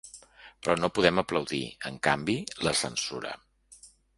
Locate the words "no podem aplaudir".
0.77-1.61